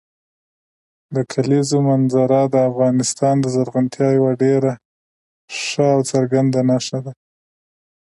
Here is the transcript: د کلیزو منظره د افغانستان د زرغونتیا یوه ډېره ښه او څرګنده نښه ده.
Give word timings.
د 1.15 1.17
کلیزو 1.31 1.77
منظره 1.89 2.39
د 2.53 2.55
افغانستان 2.69 3.35
د 3.41 3.45
زرغونتیا 3.55 4.07
یوه 4.17 4.31
ډېره 4.43 4.71
ښه 5.61 5.85
او 5.95 6.01
څرګنده 6.11 6.59
نښه 6.69 6.99
ده. 7.05 7.13